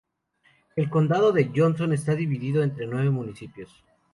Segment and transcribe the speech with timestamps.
[0.75, 3.69] El condado de Johnson está dividido entre nueve municipios.